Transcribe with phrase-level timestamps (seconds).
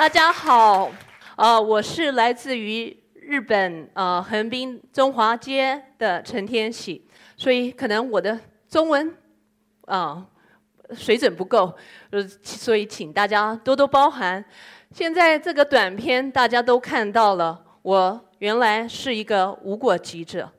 [0.00, 0.90] 大家好，
[1.36, 7.06] 呃，我是来自于日本呃横滨中华街的陈天喜，
[7.36, 9.14] 所以可能我的中文
[9.84, 10.26] 啊、
[10.94, 11.70] 水准不够，
[12.08, 14.42] 呃，所以请大家多多包涵。
[14.90, 20.50] 现在这个短片大家都看到了，我原来是一个无国籍者，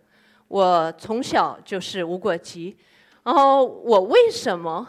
[0.49, 2.77] 我从小就是无国籍，
[3.23, 4.88] 然后我为什么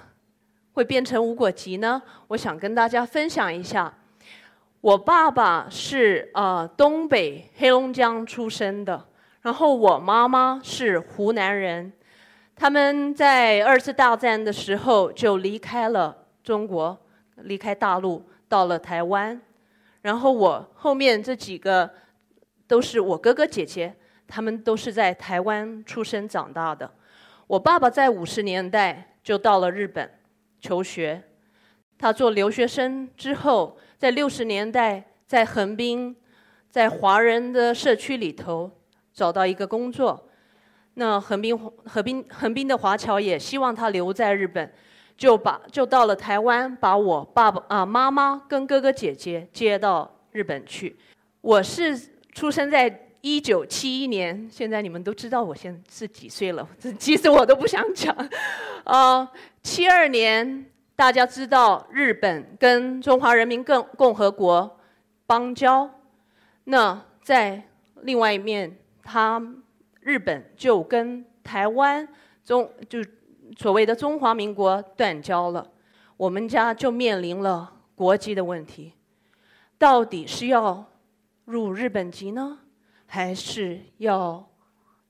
[0.74, 2.02] 会变成无国籍呢？
[2.28, 3.90] 我想跟大家分享一下。
[4.82, 9.06] 我爸爸是呃东北黑龙江出生的，
[9.40, 11.92] 然后我妈妈是湖南人。
[12.56, 16.98] 他们在二次大战的时候就离开了中国，
[17.36, 19.40] 离开大陆，到了台湾。
[20.00, 21.88] 然后我后面这几个
[22.66, 23.94] 都是我哥哥姐姐，
[24.26, 26.90] 他们都是在台湾出生长大的。
[27.46, 30.10] 我爸爸在五十年代就到了日本
[30.60, 31.22] 求学，
[31.96, 36.16] 他做留学生之后，在六十年代在横滨，
[36.68, 38.68] 在华人的社区里头
[39.14, 40.28] 找到一个工作。
[40.94, 44.72] 那横滨横滨横滨的华侨也希望他留在日本，
[45.16, 50.96] 就把就到了台湾，把我爸爸啊妈妈跟哥哥姐姐接到日本去。
[51.40, 51.96] 我是
[52.32, 58.12] 出生在一九七一年，现在你们都知道我现在是几岁了，其实我都不想讲。
[58.82, 59.28] 呃，
[59.62, 64.78] 七二年大家知道日本跟中华人民共共和国
[65.26, 65.90] 邦交，
[66.64, 67.62] 那在
[68.02, 69.42] 另外一面，他
[70.00, 72.06] 日本就跟台湾
[72.44, 72.98] 中就
[73.56, 75.70] 所谓的中华民国断交了，
[76.16, 78.92] 我们家就面临了国籍的问题，
[79.78, 80.84] 到底是要
[81.46, 82.58] 入日本籍呢，
[83.06, 84.46] 还是要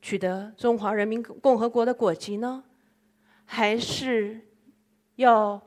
[0.01, 2.65] 取得中华人民共和国的国籍呢？
[3.45, 4.41] 还是
[5.17, 5.61] 要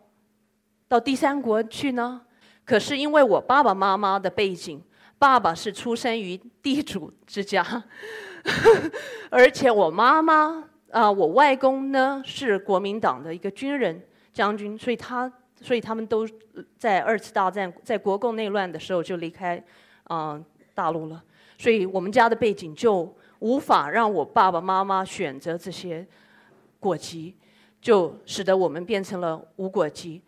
[0.87, 2.21] 到第三国去呢？
[2.63, 4.81] 可是因为我爸爸妈妈的背景，
[5.19, 7.63] 爸爸是出生于地主之家，
[9.29, 14.01] 而且我妈妈啊、我外公呢是国民党的一个军人
[14.31, 16.27] 将军，所以他所以他们都
[16.77, 19.61] 在二次大战在国共内乱的时候就离开
[20.05, 20.39] 啊、
[20.73, 21.21] 大陆了，
[21.57, 26.05] 所以我们家的背景就无法让我爸爸妈妈选择这些
[26.79, 27.35] 国籍，
[27.81, 30.21] 就使得我们变成了无国籍。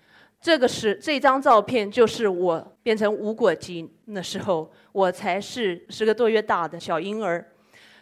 [0.48, 7.46] 这个是这张照片，就是我变成无国籍那时候，我才是十个多月大的小婴儿。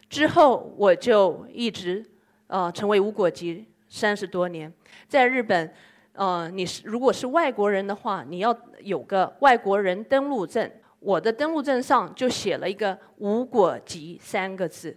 [0.07, 2.05] 之后我就一直
[2.45, 4.72] 呃成为无国籍三十多年，
[5.07, 5.73] 在日本，
[6.13, 10.69] 呃，你是如果是外国人的话，你要有个外国人登录证。
[11.00, 14.95] 我的登录证上就写了一个“无国籍”三个字。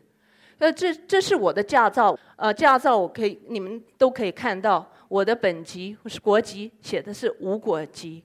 [0.58, 8.22] 那这这是我的驾照，呃，驾照我可以你们都可以看到，我的本籍或是国籍写的是无国籍。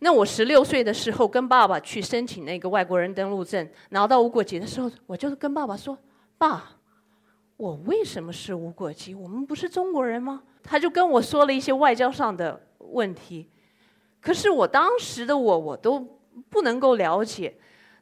[0.00, 5.96] 那我十六岁的时候跟爸爸去申请那个外国人登陆证，拿到无国籍的时候，我就跟爸爸说
[6.36, 6.76] ：“爸，
[7.56, 9.14] 我为什么是无国籍？
[9.14, 13.48] 我们不是中国人吗？”他就跟我说了一些外交上的问题，
[14.20, 15.98] 可是我当时的我我都
[16.50, 17.56] 不能够了解。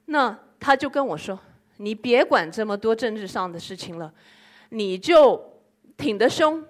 [0.07, 1.39] 那他就跟我说
[1.79, 4.13] ：“你别管这么多政治上的事情了，
[4.71, 5.61] 你就
[5.97, 6.65] 挺得胸，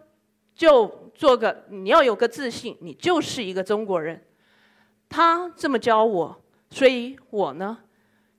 [0.55, 4.23] 就做个你要有个自信，你就是一个中国人。”
[5.09, 7.79] 他这么教我，所以我呢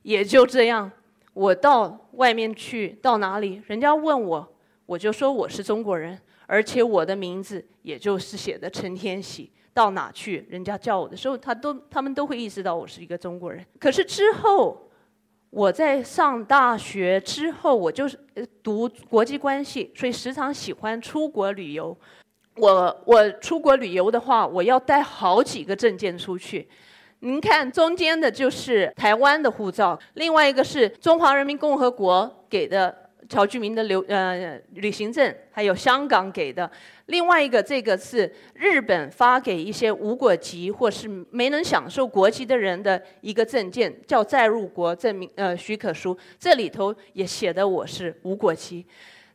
[0.01, 0.91] 也就这样。
[1.33, 4.55] 我到外面去，到哪里，人家问我，
[4.85, 9.51] 我就说我是中国人，而且我的名字也就是写的陈天喜。
[9.73, 13.65] 到哪去，人家叫我的时候，他都他们都会意识到我是一个中国人。
[13.77, 14.89] 可是之后，
[15.49, 18.17] 我在上大学之后，我就是
[18.63, 21.95] 读国际关系，所以时常喜欢出国旅游。
[22.55, 26.67] 我我出国旅游的话，我要带好几个证件出去。
[27.19, 32.95] 您看中间的就是台湾的护照，另外一个是中华人民共和国给的
[33.27, 36.69] 侨居民的留呃旅行证，还有香港给的。
[37.07, 46.15] 另外一个这个是日本发给一些无国籍或是没能享受国籍的人的一个证件，叫在入国证明呃许可书。
[46.39, 48.85] 这里头也写的我是无国籍。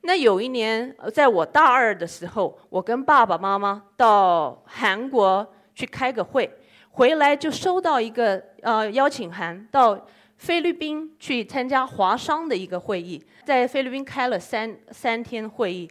[0.03, 6.51] 那有一年，在我大二的时候，我跟爸爸妈妈到韩国去开个会，
[6.91, 10.07] 回来就收到一个呃邀请函，到
[10.37, 15.91] 菲律宾去参加华商的一个会议，在菲律宾开了三三天会议，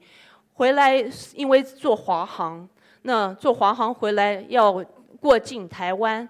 [0.54, 0.96] 回来
[1.36, 2.68] 因为坐华航，
[3.04, 4.84] 那坐华航回来要
[5.20, 6.28] 过境台湾，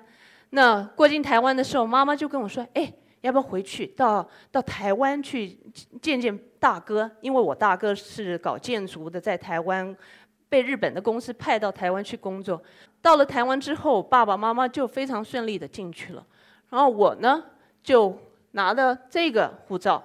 [0.50, 2.92] 那过境台湾的时候，妈妈就跟我说：“哎，
[3.22, 5.58] 要不要回去到到台湾去
[6.02, 7.10] 见见大哥？
[7.22, 9.96] 因为我大哥是搞建筑的，在台湾
[10.48, 12.62] 被日本的公司派到台湾去工作。
[13.02, 16.26] 到了台湾之后，爸爸妈妈就非常顺利的进去了。
[16.70, 17.44] 然后我呢
[17.84, 18.18] 就
[18.52, 20.04] 拿着这个护照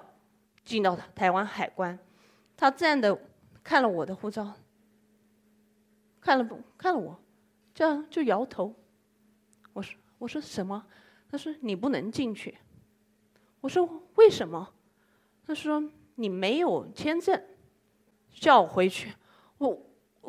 [0.63, 1.97] 进到台湾海关，
[2.57, 3.17] 他站的
[3.63, 4.51] 看了我的护照，
[6.19, 7.17] 看了不看了我，
[7.73, 8.73] 这样就摇头。
[9.73, 10.85] 我说我说什么？
[11.29, 12.57] 他说你不能进去。
[13.65, 14.69] 我说为什么？
[15.43, 15.83] 他说
[16.13, 17.43] 你没有签证，
[18.31, 19.11] 叫我回去。
[19.57, 19.75] 我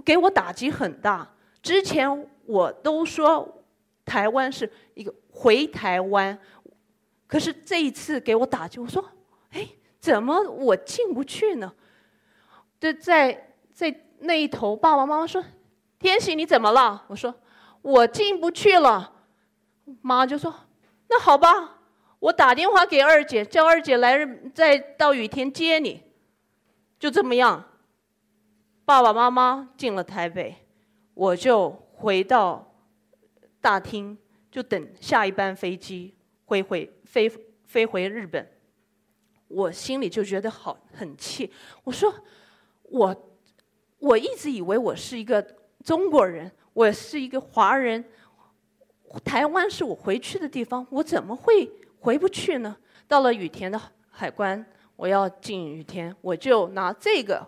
[0.03, 1.35] 给我打击很大。
[1.61, 3.63] 之前我都说
[4.07, 6.39] 台湾是一个回台湾，
[7.27, 9.05] 可是这一次给我打击，我说
[9.51, 9.69] 哎，
[10.01, 11.71] 怎么我进不去呢？
[12.81, 15.45] 就在在那一头，爸爸妈妈说
[16.01, 17.35] ：“天喜，你怎么了？”我说
[17.83, 19.13] ：“我进不去了。”
[20.01, 20.55] 妈就说
[21.11, 21.76] ：“那好吧，
[22.19, 26.03] 我打电话给二姐，叫二姐来再到雨田接你。”
[26.99, 27.63] 就这么样，
[28.85, 30.57] 爸爸妈妈进了台北。
[31.13, 32.75] 我就回到
[33.61, 34.17] 大厅，
[34.51, 36.15] 就等下一班飞机
[36.47, 37.31] 飞回飞
[37.65, 38.51] 飞回日本。
[39.49, 41.53] 我心里就觉得好很气。
[41.85, 42.13] 我说，
[42.83, 43.31] 我
[43.99, 45.41] 我一直以为我是一个
[45.85, 48.05] 中国人，我是一个华人，
[49.25, 52.77] 台湾是我回去的地方，我怎么会回不去呢？
[53.09, 54.65] 到了羽田的海关，
[54.97, 57.47] 我要进羽田，我就拿这个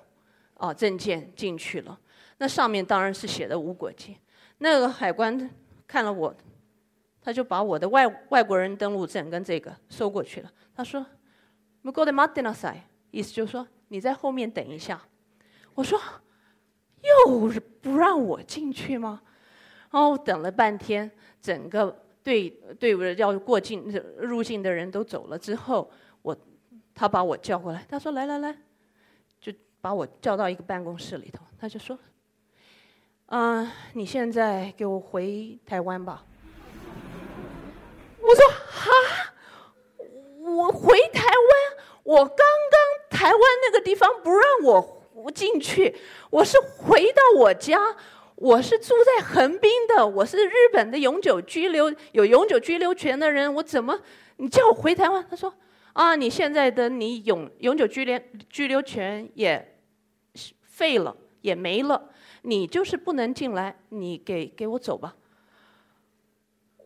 [0.54, 1.98] 啊证件进去了。
[2.38, 4.16] 那上面当然是写的无国籍。
[4.58, 5.50] 那个海关
[5.86, 6.34] 看了我，
[7.20, 10.52] 他就把我的外外国人登陆证跟这个收过去了。
[10.74, 11.04] 他说
[11.82, 15.00] m go the m a d i n a s i 意思就是说你在后面等一下。
[15.74, 16.00] 我说
[17.02, 17.48] 又
[17.80, 19.22] 不让我进去吗？
[19.90, 21.10] 然后等了半天，
[21.40, 25.90] 整个队队伍要过境入境的人都走了之后，
[26.20, 26.36] 我
[26.94, 28.54] 他把我叫过来，他说来来来，
[29.40, 31.98] 就把我叫到一个办公室里头，他就说。
[33.30, 36.24] 嗯，你现在给我回台湾吧。
[38.20, 38.90] 我说哈，
[40.40, 45.94] 我回台湾，我刚刚台湾那个地方不让我进去，
[46.30, 47.78] 我是回到我家，
[48.40, 54.00] 我是住在横滨的，我是日本的永久居留有永久居留权的人，我怎么
[54.36, 55.26] 你叫我回台湾？
[55.28, 55.52] 他说
[55.92, 58.16] 啊，你现在的你永永久居留
[58.48, 59.80] 居留权也
[60.62, 62.10] 废了，也没了。
[62.42, 65.16] 你就是不能进来，你给给我走吧。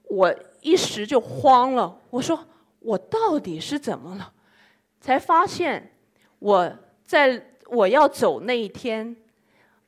[0.04, 2.46] 我一时就慌了，我说
[2.78, 4.32] 我到底是怎么了？
[5.02, 5.92] 才发现
[6.38, 9.14] 我在我要走那一天，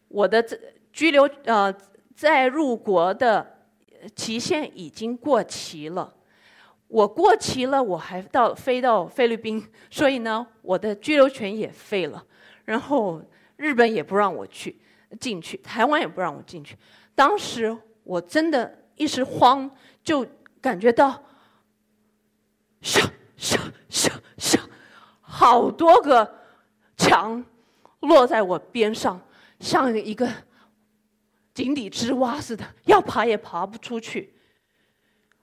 [0.08, 0.58] 我的这
[0.94, 1.74] 拘留呃
[2.14, 3.58] 在入国的
[4.14, 6.14] 期限已经过期了。
[6.86, 12.24] 我过期了，我还到飞到菲律宾，所以呢，我的居留权也废了。
[12.64, 13.20] 然后
[13.56, 14.80] 日本也不让我去。
[15.20, 16.76] 进去，台湾也不让我进去。
[17.14, 19.70] 当时我真的一时慌，
[20.02, 20.26] 就
[20.60, 21.22] 感觉到，
[22.82, 23.04] 咻
[23.38, 23.56] 咻
[23.88, 24.58] 咻咻，
[25.20, 26.28] 好多个
[26.96, 27.44] 墙
[28.00, 29.20] 落在我边上，
[29.60, 30.28] 像一个
[31.54, 34.34] 井底之蛙似的，要爬也爬不出去。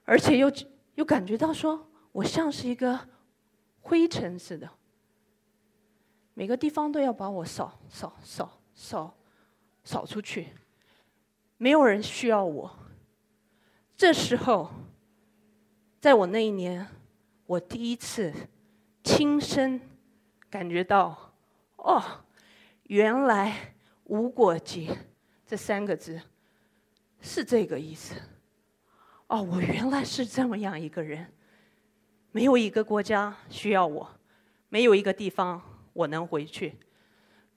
[0.03, 0.51] 而且又
[0.95, 3.09] 又感觉到说，我像是一个
[3.79, 4.69] 灰尘似的，
[6.33, 9.15] 每个地方都要把我扫扫扫扫。
[9.83, 10.49] 扫出去，
[11.57, 12.71] 没有人需要我。
[13.97, 14.69] 这时候，
[15.99, 16.85] 在我那一年，
[17.47, 18.31] 我第一次
[19.03, 19.81] 亲身
[20.51, 21.33] 感觉到，
[21.77, 22.23] 哦，
[22.83, 23.73] 原来
[24.05, 24.95] “无国籍”
[25.51, 26.17] 这三个字
[27.19, 28.15] 是这个意思。
[29.27, 31.29] 哦，我原来是这么样一个人，
[32.31, 34.09] 没有一个国家需要我，
[34.69, 36.73] 没有一个地方我能回去，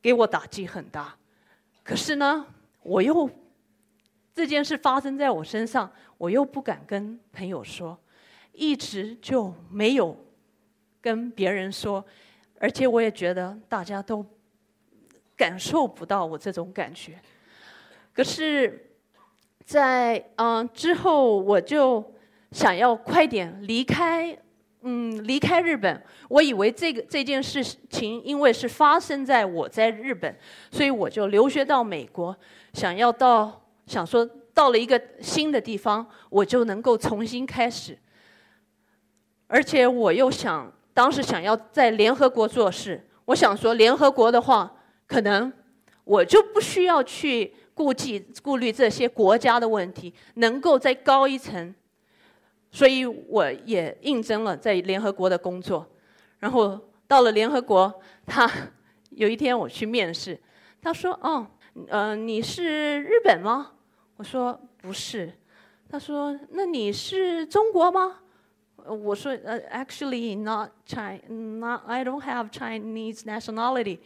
[0.03, 1.17] 给我打击很大。
[1.85, 2.45] 可是呢，
[2.83, 3.31] 我又
[4.35, 7.97] 这件事发生在我身上，我又不敢跟朋友说，
[8.51, 10.17] 一直就没有
[11.01, 12.05] 跟别人说，
[12.59, 14.27] 而且我也觉得大家都
[15.37, 17.23] 感受不到我这种感觉。
[18.15, 18.91] 可是，
[19.65, 22.15] 在嗯之后，我就
[22.53, 24.39] 想要快点离开。
[24.87, 30.37] 嗯，离开日本，我以为这个这件事情，因为是发生在我在日本，
[30.71, 32.37] 所以我就留学到美国，
[32.75, 37.99] 想要到想说到了一个新的地方，我就能够重新开始。
[39.47, 44.71] 而且我又想，当时想要在联合国做事，我想说联合国的话，
[45.07, 45.51] 可能
[46.05, 51.75] 我就不需要去顾忌顾虑这些国家的问题，能够再高一层。
[52.71, 55.87] 所以我也应征了在联合国的工作，
[56.41, 58.51] 然后到了联合国，他
[59.11, 60.41] 有一天我去面试，
[60.83, 61.47] 他说：“哦，
[61.89, 63.73] 呃，你是日本吗？”
[64.19, 65.33] 我说：“不是。”
[65.89, 68.21] 他说：“那你是中国吗？”
[68.85, 74.01] 我说呃，actually not China, I don't have Chinese nationality。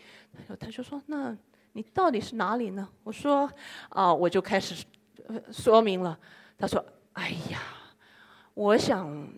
[0.61, 1.37] 他就说那
[1.79, 2.89] 你到底是哪里呢？
[3.05, 3.49] 我说
[3.91, 4.85] 啊，我就开始
[5.53, 6.19] 说明了。
[6.59, 7.61] 他说哎呀，
[8.53, 9.29] 我想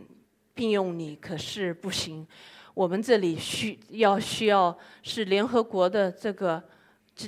[0.54, 2.26] 聘用你，可是不行，
[2.72, 6.62] 我们这里需要需要是联合国的这个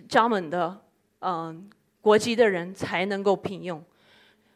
[0.09, 0.81] 加盟的
[1.19, 1.69] 嗯
[2.01, 3.85] 国籍的人才能够聘用。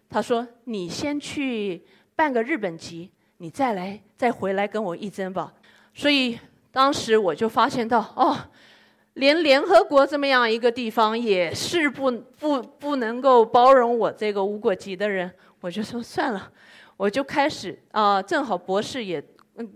[0.09, 1.85] 他说你先去
[2.15, 3.11] 办个日本籍。
[3.37, 5.53] 你再来，再回来跟我一争吧。
[5.93, 6.39] 所以
[6.71, 8.35] 当时我就发现到，哦，
[9.17, 15.31] 连联合国这么样一个地方也是不不不能够包容我这个无国籍的人。
[15.61, 16.53] 我就说算了，
[16.99, 19.23] 我就开始啊，正好博士也
[19.57, 19.67] 嗯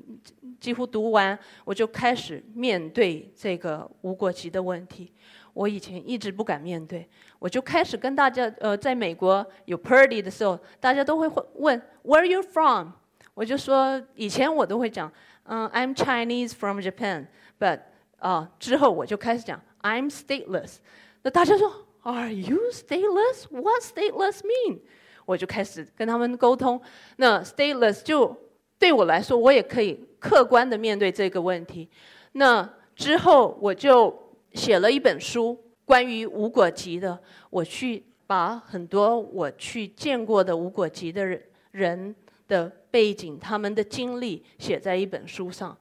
[0.60, 5.10] 几乎读完，我就开始面对这个无国籍的问题。
[5.54, 12.90] 我以前一直不敢面对，我就开始跟大家呃，在美国有 party 的时候，大家都会问 Where are you from？
[13.32, 15.10] 我就说，以前我都会讲，
[15.44, 17.80] 嗯，I'm Chinese from Japan，but
[18.20, 20.76] 啊，之后我就开始讲，I'm stateless。
[21.22, 21.70] 那大家说
[22.02, 24.78] ，Are you stateless？What stateless mean？
[25.26, 26.80] 我就开始跟他们沟通。
[27.16, 28.36] 那 stateless 就
[28.78, 31.88] 对我来说，我也可以客观的面对这个问题。
[32.32, 34.16] 那之后我就
[34.52, 37.18] 写了一本书，关于无国籍的。
[37.50, 42.14] 我去把很多我去见过的无国籍的人人。
[42.50, 45.78] 的背景，他们的经历写在一本书上。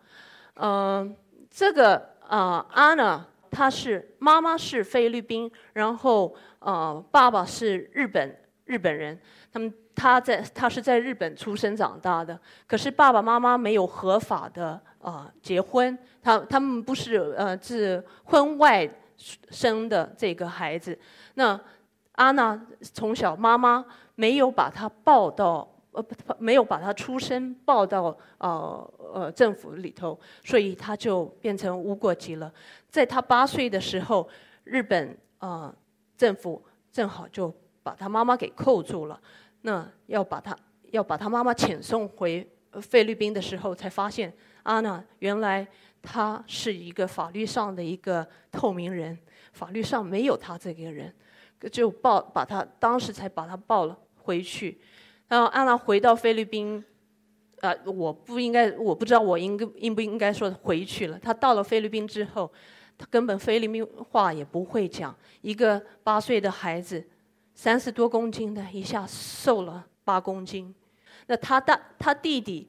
[0.53, 1.15] 嗯，
[1.50, 9.19] 这个啊，安娜，她是妈妈是菲律宾，然后呃，爸爸是日本日本人。
[9.51, 18.88] 他们他在他是在日本出生长大的，可是爸爸妈妈没有合法的啊结婚，他他们不是呃是婚外
[19.50, 20.98] 生的这个孩子。
[21.33, 21.59] 那
[22.12, 22.59] 安娜
[22.93, 23.83] 从小妈妈
[24.13, 25.67] 没有把她抱到。
[26.01, 32.51] 呃，没有把他出生报到呃呃政府里头，所以他就变成无国籍了。
[32.89, 34.27] 在他八岁的时候，
[34.63, 35.74] 日本呃
[36.18, 37.53] 政府正好就
[37.84, 39.20] 把他妈妈给扣住了。
[39.62, 40.56] 那要把他
[40.91, 42.48] 要把他妈妈遣送回
[42.82, 44.32] 菲律宾的时候，才发现
[44.63, 45.68] 阿娜原来
[46.01, 49.18] 他是一个法律上的一个透明人，
[49.51, 51.13] 法律上没有他这个人，
[51.72, 54.79] 就报把他当时才把他抱了回去。
[55.29, 56.83] 然后安娜回到菲律宾，
[57.62, 61.19] 呃，我不应该，我不知道我应该应不应该说回去了。
[61.19, 62.51] 她到了菲律宾之后，
[62.98, 65.15] 她根本菲律宾话也不会讲。
[65.41, 67.07] 一个八岁的孩子，
[67.53, 70.74] 三十多公斤的，一下瘦了八公斤。
[71.27, 72.67] 那他大他弟弟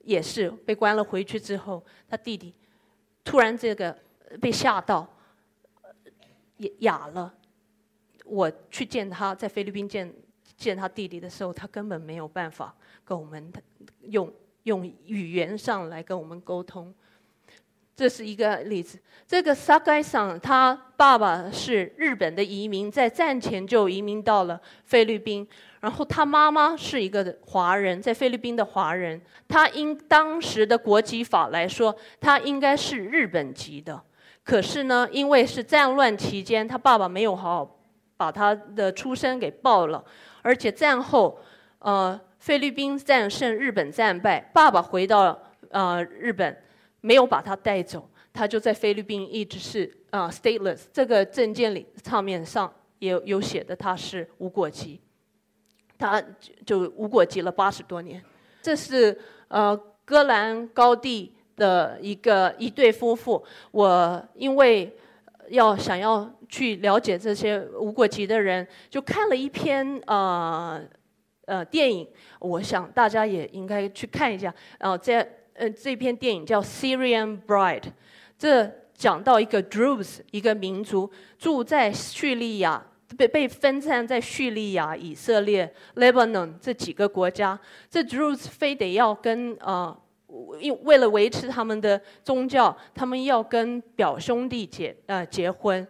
[0.00, 2.52] 也是被关了回去之后，他弟弟
[3.24, 3.96] 突然这个
[4.42, 5.08] 被吓到，
[6.58, 7.32] 哑哑了。
[8.26, 10.14] 我去见他在菲律宾见。
[10.56, 13.52] 见他弟弟的时候，他根本没有办法跟我们
[14.02, 14.32] 用
[14.64, 16.92] 用语言上来跟我们沟通。
[17.96, 18.98] 这是一个例子。
[19.24, 25.46] 这个萨盖桑，他爸爸是日本的移民，在战前就移民到了菲律宾。
[25.80, 29.20] 然后他妈妈是一个华人，在菲律宾的华人。
[29.46, 34.02] 他因当时的国籍法来说，他应该是日本籍的。
[34.42, 37.78] 可是呢，因为是战乱期间，他爸爸没有好好
[38.16, 40.04] 把他的出生给报了。
[40.44, 41.40] 而且战后，
[41.78, 46.54] 呃，菲律宾战胜日本战败，爸爸回到呃日本，
[47.00, 50.82] 没有把他带走，他就在菲律宾一直是啊 stateless。
[50.92, 55.00] 这个证件里上面上也有写的，他是无国籍，
[55.96, 56.22] 他
[56.66, 58.22] 就无国籍了八十多年。
[58.60, 59.74] 这是呃
[60.04, 64.94] 戈兰高地的一个一对夫妇，我因为
[65.48, 66.30] 要想要。
[66.48, 70.82] 去了解这些无国籍的人，就看了一篇呃
[71.46, 72.06] 呃电影，
[72.40, 74.52] 我想大家也应该去看一下。
[74.78, 77.80] 然呃，这呃这篇电影叫《Syrian Bride》，
[78.38, 82.84] 这讲到一个 Druze 一个民族住在叙利亚，
[83.16, 87.58] 被被分散在叙利亚、以色列、Lebanon 这几个国家。
[87.90, 89.96] 这 Druze 非得要跟呃，
[90.60, 95.86] 因为了维持他们的宗教，他们要跟表兄弟结呃结婚。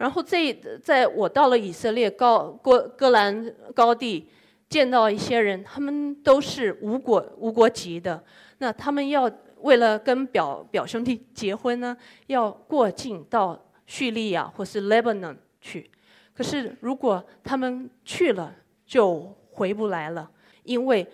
[0.00, 0.50] 然后这
[0.82, 4.26] 在我到了以色列高戈戈兰高地，
[4.66, 8.24] 见到一些人，他们都是无国无国籍的。
[8.56, 11.94] 那他们要为了跟表表兄弟结婚呢，
[12.28, 15.90] 要过境到叙利亚或是 Lebanon 去。
[16.32, 20.30] 可是如果他们去了，就回不来了，
[20.62, 21.06] 因为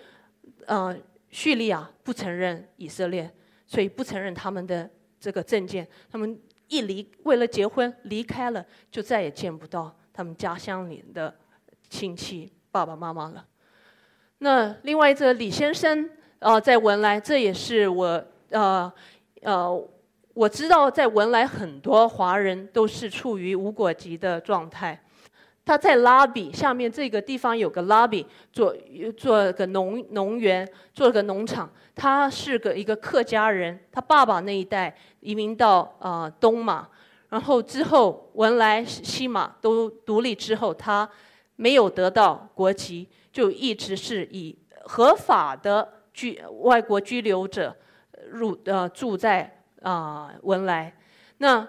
[0.64, 0.97] 呃
[1.31, 3.28] 叙利亚不承认以色列，
[3.66, 4.88] 所以不承认他们的
[5.19, 6.38] 这个证件，他们。
[6.68, 11.35] 一离为了结婚离开了，就再也见不到他们家乡里的
[11.88, 13.44] 亲戚爸爸妈妈了。
[14.38, 18.92] 那另外这李先生，呃，在文莱，这也是我呃
[19.42, 19.88] 呃，
[20.35, 25.00] 我知道在文莱很多华人都是处于无国籍的状态。
[25.66, 28.73] 他在拉比下面这个地方有个拉比，做
[29.16, 31.68] 做个农农园，做个农场。
[31.92, 36.87] 他是个一个客家人，他爸爸那一代移民到呃东马，
[37.30, 41.08] 然后之后文莱西马都独立之后，他
[41.56, 47.75] 没有得到国籍，就一直是以合法的居外国居留者
[48.30, 50.94] 入呃住在啊文莱。
[51.38, 51.66] 那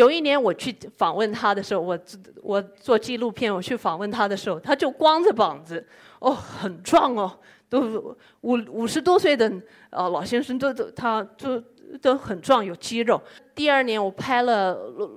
[0.00, 1.98] 有一年我去访问他的时候，我
[2.42, 5.86] 我做纪录片，我去访问他的时候，他就光着膀子，
[6.20, 7.38] 哦，很壮哦，
[7.68, 9.52] 都五五十多岁的
[9.90, 11.62] 呃老先生，都都他都
[12.00, 13.20] 都很壮，有肌肉。
[13.54, 14.72] 第二年我拍了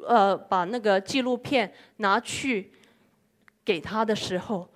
[0.06, 2.70] 呃把那个纪录片拿去
[3.64, 4.68] 给他的时候，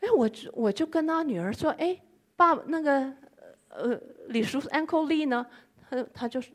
[0.00, 1.98] 哎，我我就跟他女儿说，哎，
[2.36, 3.10] 爸那个
[3.70, 3.98] 呃
[4.28, 5.46] 李叔 Uncle Lee 呢？
[5.88, 6.50] 他他就是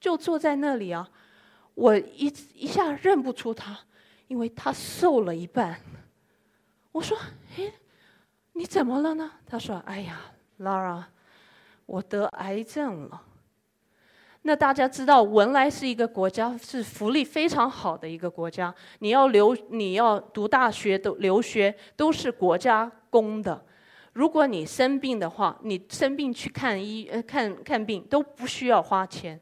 [0.00, 1.06] 就坐在那里啊。
[1.78, 3.78] 我一一下认不出他，
[4.26, 5.80] 因为他瘦了一半。
[6.90, 7.16] 我说
[7.56, 7.72] ：“哎，
[8.54, 10.20] 你怎么了呢？”他说：“哎呀
[10.58, 11.04] ，Lara，
[11.86, 13.22] 我得癌症了。”
[14.42, 18.74] 那大家知道，文莱是一个国家，是福利非常好的一个国家。
[18.98, 23.64] 你要留，你要读大学都留学都是国家供的。
[24.14, 29.40] 如果你生病的话，你生病去看医呃看看病都不需要花钱。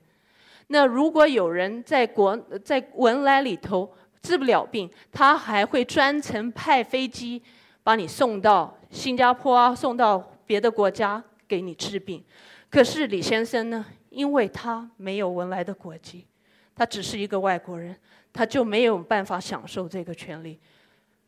[0.69, 7.41] 那如果有人在国在文莱里头治不了病，他还会专程派飞机
[7.85, 12.25] 把你送到新加坡啊，送到别的国家给你治病。
[12.69, 16.27] 可是李先生呢，因为他没有文莱的国籍，
[16.75, 17.97] 他只是一个外国人，
[18.33, 20.59] 他就没有办法享受这个权利。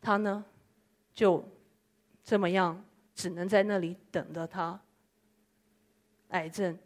[0.03, 0.45] 他呢，
[1.15, 1.49] 就
[2.25, 2.85] 这么样，
[3.15, 4.81] 只能在那里等着他
[6.31, 6.77] 癌症。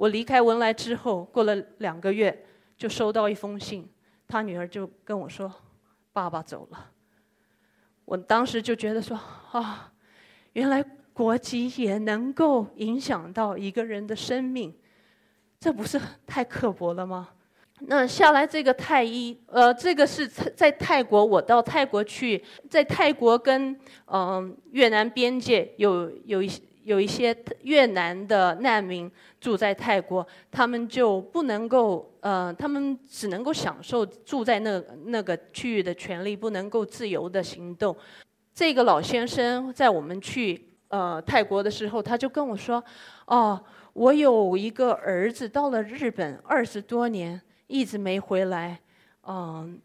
[0.00, 3.86] 我离开文莱之后，过了两个月，就收到一封信，
[4.26, 5.52] 他女儿就跟我说
[6.10, 6.90] ：“爸爸走了。”
[8.06, 9.14] 我当时就觉得说
[9.52, 9.92] ：“啊，
[10.54, 10.82] 原来
[11.12, 14.74] 国籍也能够影响到一个人的生命，
[15.58, 17.28] 这不是太刻薄了吗？”
[17.86, 26.62] 那下来这个太医，呃，这个是在泰国，我到泰国去，在泰国跟嗯越南边界有有一些。
[26.82, 37.96] 有一些越南的难民住在泰国，他们就不能够，呃，他们只能够享受住在那那个区域的权利，不能够自由的行动。
[38.54, 42.82] 这个老先生在我们去呃泰国的时候，他就跟我说
[43.26, 43.62] ：“哦，
[43.92, 48.80] 我有一个儿子到了日本二十多年，一直没回来。”
[49.28, 49.80] 嗯，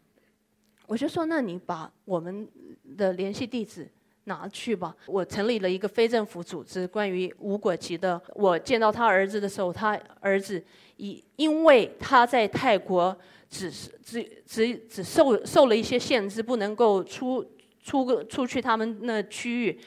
[0.86, 2.48] 我就说：“那你把我们
[2.96, 3.88] 的联系地址。”
[4.26, 4.94] 拿去吧。
[5.06, 8.20] 我成立了一个非政府组织，关于无国籍的。
[8.34, 10.62] 我见到他儿子的时候，他儿子
[10.98, 13.16] 以因为他在泰国
[13.48, 17.44] 只是只只只受受了一些限制，不能够出
[17.82, 19.80] 出个出去他们那区域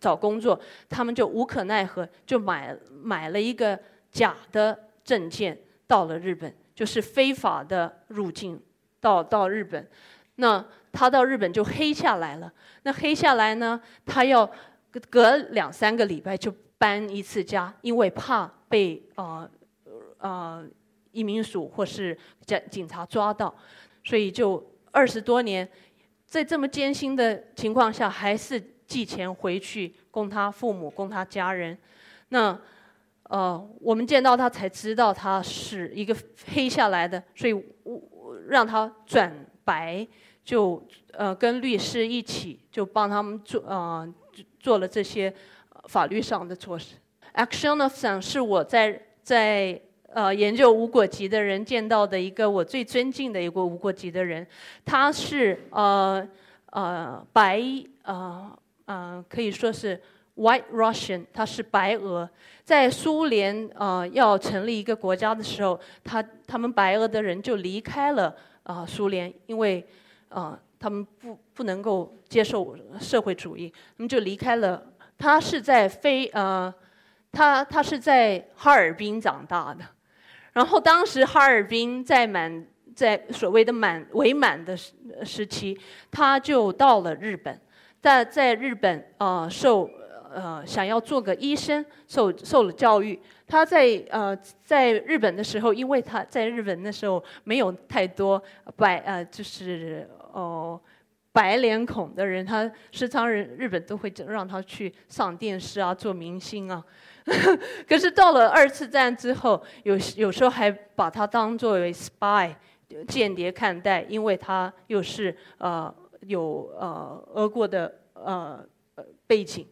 [0.00, 3.78] 找工作，他们就无可奈何，就买买了一个
[4.10, 8.60] 假的证件到了日本，就是非法的入境
[9.00, 9.88] 到到日本。
[10.36, 12.50] 那他到日本就黑下来了。
[12.84, 13.80] 那黑下来呢？
[14.06, 14.48] 他要
[15.10, 19.50] 隔两三个礼拜就搬一次家，因为怕被啊
[20.18, 20.62] 啊
[21.10, 23.52] 移民署或是警警察抓到，
[24.04, 25.68] 所以就二十多年，
[26.26, 31.76] 在这么艰辛的情况下，还是寄钱回去供他父母、供他家人。
[32.28, 32.56] 那
[33.24, 36.16] 呃，我们见到他才知道他是一个
[36.52, 37.52] 黑下来的，所以
[37.82, 40.06] 我让他转白。
[40.44, 44.06] 就呃跟律师一起就帮他们做呃
[44.60, 45.32] 做了这些
[45.88, 46.96] 法律上的措施。
[47.34, 49.80] Action of s o n 是我在在
[50.12, 54.46] 呃研究无国籍的人见到的一个我最尊敬的一个无国籍的人，
[54.84, 56.28] 他是呃
[56.66, 57.62] 呃白
[58.02, 59.98] 呃呃可以说是
[60.36, 62.28] White Russian，他是白俄，
[62.64, 69.86] 在苏联呃要成立一个国家的时候，他他们白俄的人就离开了啊苏联，因为。
[70.34, 74.84] 啊，他们不不能够接受社会主义，他们就离开了。
[75.16, 76.74] 他是在非呃，
[77.30, 79.84] 他他是在哈尔滨长大的，
[80.52, 82.66] 然后当时哈尔滨在满
[82.96, 84.92] 在所谓的满伪满的时
[85.22, 85.78] 时期，
[86.10, 87.60] 他就到了日本，
[88.00, 89.88] 在在日本啊受
[90.34, 93.16] 呃想要做个医生，受受了教育。
[93.46, 98.42] 他在呃在日本的时候，因为他在日本的时候没有太多
[98.74, 100.10] 白呃就是。
[100.34, 100.80] 哦，
[101.30, 106.84] 白脸孔的人，他时常人日本都会让他去上电视啊，做明星啊。
[107.88, 112.52] 可是到了二次战之后，有有时候还把他当作为 spy
[113.06, 118.64] 间谍看待，因为他又是呃有呃俄国的呃
[119.26, 119.66] 背景。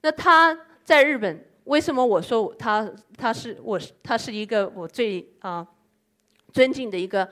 [0.00, 5.66] 那他在日本，为什么我说他他是我他是一个我最啊
[6.52, 7.28] 尊敬的一个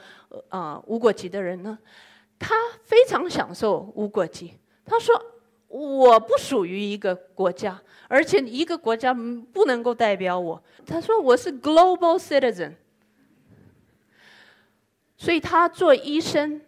[0.49, 1.79] 啊无国籍的人呢？
[2.43, 4.53] 他非常享受无国籍。
[4.85, 5.15] 他说
[5.69, 12.73] ：“我不属于一个国家，而且一个国家不能够代表我。”他说：“我是 global citizen。”
[15.17, 16.61] 所以他做医生，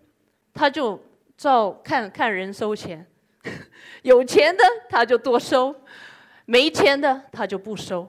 [0.53, 1.03] 他就
[1.37, 3.05] 照看看人收钱，
[4.03, 5.75] 有钱的他就多收，
[6.47, 8.09] 没钱的他就不收。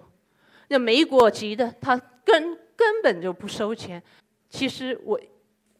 [0.67, 4.01] 那没国籍的，他根根本就不收钱。
[4.49, 5.19] 其实我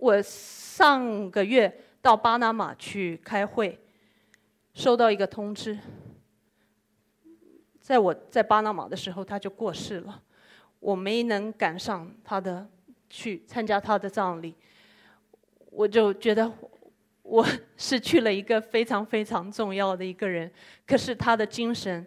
[0.06, 0.24] 我。
[0.76, 3.80] 上个月到巴拿马去开会，
[4.74, 5.80] 收到一个通知，
[7.80, 10.22] 在我在巴拿马的时候他就过世了，
[10.82, 12.68] 我没能赶上他的
[13.10, 14.54] 去参加他的葬礼，
[15.70, 16.52] 我就觉得
[17.22, 20.52] 我失去了一个非常非常重要的一个人，
[20.86, 22.06] 可是他的精神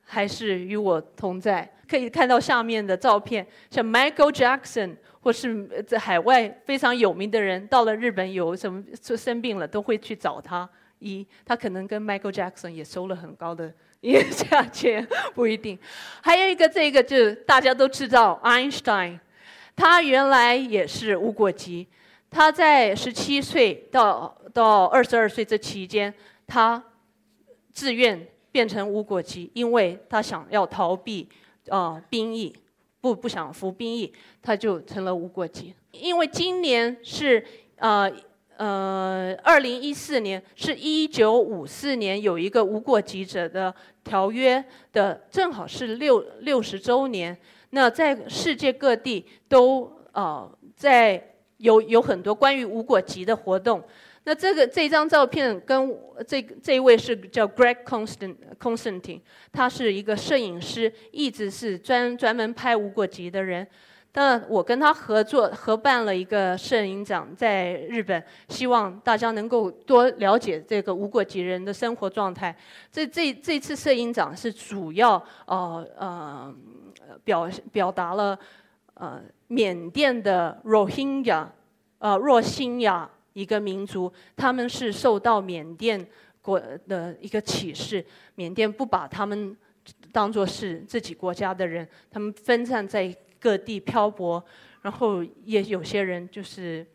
[0.00, 1.70] 还是与我同在。
[1.86, 4.96] 可以看到下面的照片，像 Michael Jackson。
[5.22, 8.82] 或是在海外非常有名的人，到了日本有什么
[9.16, 11.24] 生病了，都会去找他医。
[11.44, 13.72] 他可能跟 Michael Jackson 也收了很高的
[14.32, 15.78] 价钱，不一定。
[16.20, 19.20] 还有一个，这个就大家都知道，Einstein，
[19.76, 21.86] 他原来也是无国籍。
[22.28, 26.12] 他在十七岁到到二十二岁这期间，
[26.48, 26.82] 他
[27.72, 31.28] 自愿变成无国籍，因为他想要逃避
[31.68, 32.52] 啊兵役。
[33.02, 34.10] 不不想服兵役，
[34.40, 35.74] 他就成了无国籍。
[35.90, 37.44] 因为今年是
[37.76, 38.10] 呃
[38.56, 47.36] 呃二零一四年，是一九五四年有一个无国籍者的条约的，正好是六六十周年。
[47.70, 53.82] 那在世界各地都呃在有有很多关于无国籍的活动。
[54.24, 63.66] 那这个这张照片跟这这一位是叫 Greg Constantine，他是一个摄影师，一直是专专门拍无国籍的人。
[64.14, 72.54] 那我跟他合作合办了一个摄影展在日本，希望大家能够多了解这个无国籍人的生活状态。
[72.92, 75.14] 这这这次摄影展是主要
[75.46, 76.54] 呃呃
[77.24, 78.38] 表表达了
[78.94, 81.46] 呃缅甸的 Rohingya
[81.98, 83.10] 呃若辛亚。
[83.32, 86.06] 一个民族，他们是受到缅甸
[86.40, 89.56] 国的一个启示，缅甸不把他们
[90.10, 94.42] 当作是自己国家的人，他们分散在各地漂泊，
[94.82, 96.86] 然后也有些人就是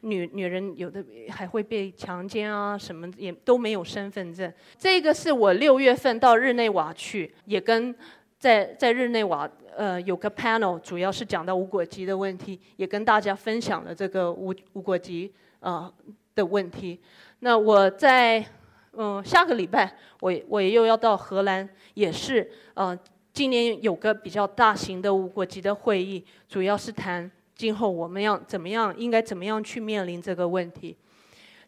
[0.00, 4.52] 女女人，有的还会被强奸啊，什么也都没有身份证。
[4.78, 7.94] 这个是我六月份到日内瓦去，也跟
[8.38, 15.32] 在在日内瓦呃有个 panel，主要是讲到无国籍的问题，也跟大家分享了这个无无国籍。
[15.60, 15.92] 啊
[16.34, 17.00] 的问题，
[17.40, 18.44] 那我在
[18.92, 22.96] 嗯下个礼拜，我我又要到荷兰，也是呃
[23.32, 30.94] 今年有个比较大型的无国籍的会议，主要是谈今后我们要怎么样，应该怎么样去面临这个问题。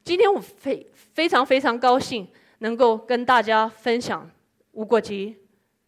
[0.04, 2.28] 今天我非非常非常高兴
[2.58, 4.30] 能够跟大家分享
[4.72, 5.34] 无国籍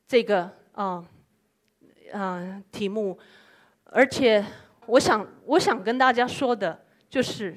[0.09, 1.05] 这个啊
[2.13, 3.19] 啊题目，
[3.85, 4.45] 而且
[4.87, 7.57] 我想我想跟大家说的就是。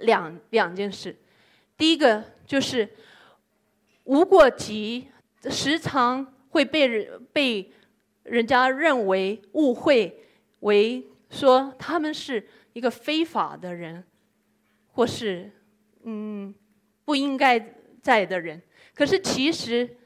[0.00, 1.16] 两两件事，
[1.76, 2.88] 第一个就是
[4.02, 5.06] 无国籍
[5.48, 7.72] 时常会被人被
[8.24, 10.26] 人家认为误会
[10.58, 14.02] 为说他们是一个非法的人，
[14.88, 15.48] 或是
[16.02, 16.52] 嗯
[17.04, 18.60] 不应该在的人。
[18.96, 19.96] 可是其实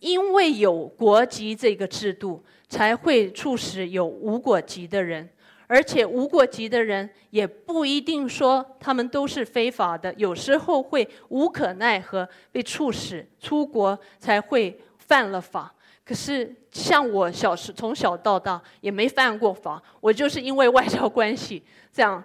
[0.00, 5.28] 因为有国籍这个制度，才会促使有无国籍的人。
[5.66, 15.72] 而且无国籍的人也不一定说他们都是非法的，有时候会无可奈何被促使出国才会犯了法。
[16.04, 22.20] 可是像我小时从小到大也没犯过法，我就是因为外交关系这样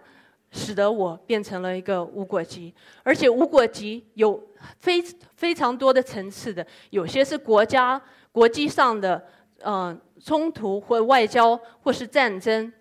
[0.51, 2.73] 使得我变成了一个无国籍。
[3.03, 4.41] 而且无国籍有
[4.79, 5.01] 非
[5.35, 9.23] 非常多的层次的，有些是国家国际上的
[9.63, 12.71] 嗯冲突或外交或是战争。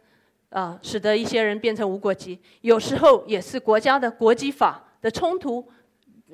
[0.50, 5.68] 啊，使得一些人变成无国籍，有时候也是国家的国籍法的冲突，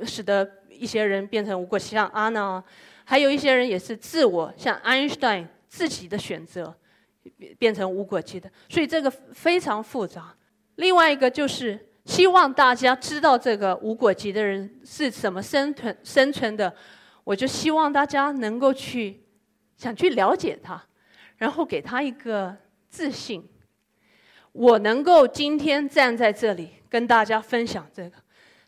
[0.04, 2.62] 使得一些人变成无国籍，像阿娜，
[3.02, 6.76] 还有一些人也是自我，像 Einstein 自己的选择，
[7.58, 10.36] 变成无国籍的，所以这个非常复杂。
[10.80, 16.74] 另外一个就是希望大家知道这个无国籍的人是怎么生存生存的，
[17.22, 19.20] 我就希望大家能够去
[19.76, 20.82] 想去了解他，
[21.36, 22.56] 然后给他一个
[22.88, 23.46] 自信。
[24.52, 28.16] 我能够今天站在这里跟大家分享这个，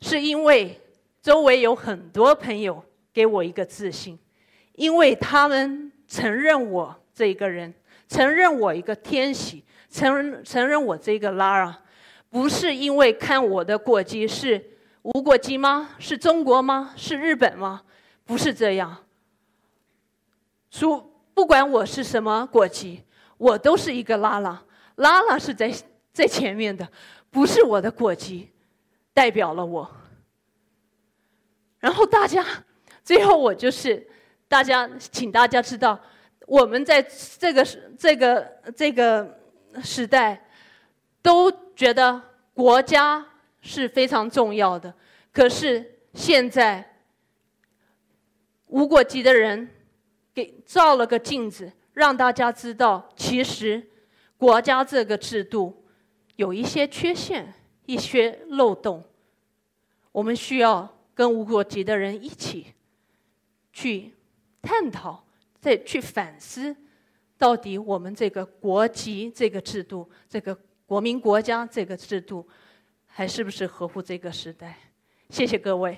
[0.03, 0.79] 是因为
[1.23, 4.19] 周围有很多朋友给我一个自信，
[4.75, 7.73] 因为他们承认我这一个人，
[8.07, 11.79] 承认我一个天喜，承认承认我这个拉拉，
[12.33, 14.65] 不是因为看我的国籍是
[15.03, 15.91] 无国籍吗？
[15.99, 16.95] 是中国吗？
[16.97, 17.83] 是日本吗？
[18.25, 18.97] 不是这样。
[20.71, 20.99] 说
[21.35, 23.05] 不管我是什么国籍，
[23.37, 24.65] 我都是一个拉拉。
[24.95, 25.71] 拉拉是在
[26.11, 26.91] 在前面的，
[27.31, 28.51] 不是我的国籍
[29.13, 29.91] 代表了我。
[31.81, 32.43] 然后大家，
[33.05, 34.09] 最后我就是
[34.49, 36.01] 大家，请大家知道，
[36.47, 37.03] 我们在
[37.39, 37.63] 这个
[37.99, 39.39] 这个这个
[39.85, 40.43] 时代，
[41.23, 42.21] 都觉得
[42.53, 43.25] 国家
[43.61, 44.93] 是非常重要的。
[45.33, 46.99] 可是现在，
[48.67, 49.71] 无国籍的人
[50.35, 53.89] 给照了个镜子，让大家知道，其实。
[54.37, 55.85] 国家这个制度
[56.35, 57.55] 有一些缺陷，
[57.87, 59.05] 一些漏洞，
[60.11, 62.75] 我们需要跟无国籍的人一起
[63.73, 64.13] 去
[64.61, 65.25] 探讨，
[65.61, 66.75] 再去反思，
[67.39, 70.59] 到底我们这个国籍这个制度，这个
[70.93, 72.47] 国民国家这个制度，
[73.07, 74.77] 还是不是合乎这个时代？
[75.31, 75.97] 谢谢各位。